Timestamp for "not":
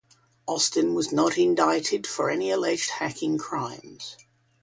1.13-1.37